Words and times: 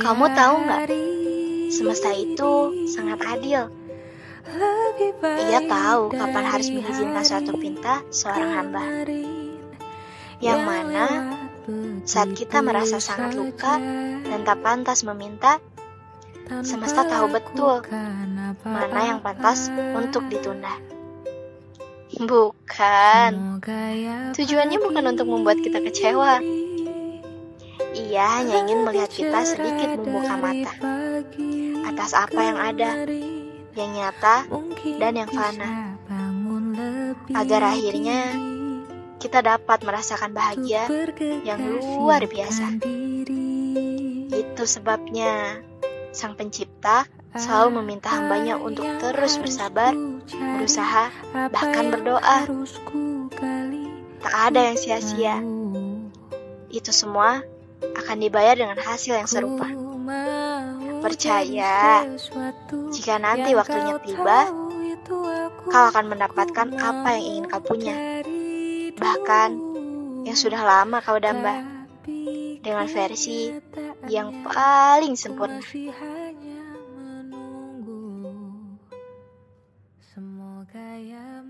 Kamu 0.00 0.24
tahu 0.32 0.54
nggak? 0.64 0.88
Semesta 1.68 2.16
itu 2.16 2.52
sangat 2.88 3.20
adil. 3.28 3.68
Ia 5.52 5.60
tahu 5.68 6.16
kapan 6.16 6.44
harus 6.48 6.68
mengizinkan 6.72 7.20
suatu 7.20 7.52
pinta 7.60 8.00
seorang 8.08 8.50
hamba. 8.56 8.80
Yang 10.40 10.60
mana 10.64 11.04
saat 12.08 12.32
kita 12.32 12.64
merasa 12.64 13.04
sangat 13.04 13.36
luka 13.36 13.76
dan 14.24 14.48
tak 14.48 14.64
pantas 14.64 15.04
meminta, 15.04 15.60
semesta 16.64 17.04
tahu 17.04 17.36
betul 17.36 17.84
mana 18.64 19.00
yang 19.12 19.20
pantas 19.20 19.68
untuk 19.92 20.24
ditunda. 20.32 20.72
Bukan. 22.16 23.60
Tujuannya 24.36 24.78
bukan 24.80 25.04
untuk 25.04 25.28
membuat 25.28 25.60
kita 25.60 25.84
kecewa. 25.84 26.40
Ia 27.92 28.40
hanya 28.40 28.64
ingin 28.64 28.84
melihat 28.84 29.08
kita 29.12 29.40
sedikit 29.44 30.00
membuka 30.00 30.34
mata 30.36 30.72
atas 31.88 32.10
apa 32.16 32.40
yang 32.40 32.58
ada, 32.58 32.90
yang 33.76 33.90
nyata, 33.96 34.36
dan 35.00 35.12
yang 35.16 35.30
fana. 35.30 35.96
Agar 37.32 37.72
akhirnya 37.72 38.20
kita 39.22 39.38
dapat 39.40 39.78
merasakan 39.86 40.34
bahagia 40.34 40.88
yang 41.46 41.60
luar 41.80 42.24
biasa. 42.26 42.82
Itu 44.32 44.64
sebabnya 44.66 45.62
Sang 46.12 46.36
Pencipta 46.36 47.08
selalu 47.32 47.80
meminta 47.80 48.12
hambanya 48.12 48.60
untuk 48.60 48.84
terus 49.00 49.40
bersabar, 49.40 49.96
berusaha, 50.28 51.08
bahkan 51.48 51.88
berdoa. 51.88 52.44
Tak 54.20 54.34
ada 54.52 54.60
yang 54.68 54.76
sia-sia. 54.76 55.36
Itu 56.68 56.92
semua 56.92 57.40
akan 57.98 58.16
dibayar 58.22 58.54
dengan 58.58 58.78
hasil 58.78 59.18
yang 59.18 59.30
serupa. 59.30 59.68
Percaya, 61.02 62.06
jika 62.94 63.18
nanti 63.18 63.50
waktunya 63.58 63.98
tiba, 64.02 64.40
kau 65.66 65.84
akan 65.90 66.06
mendapatkan 66.14 66.68
apa 66.78 67.08
yang 67.18 67.24
ingin 67.26 67.44
kau 67.50 67.62
punya. 67.62 68.22
Bahkan, 68.94 69.50
yang 70.26 70.38
sudah 70.38 70.62
lama 70.62 71.02
kau 71.02 71.18
damba. 71.18 71.84
Dengan 72.62 72.86
versi 72.86 73.50
yang 74.06 74.46
paling 74.46 75.18
sempurna. 75.18 75.58
Semoga 80.14 80.86
ya 81.02 81.42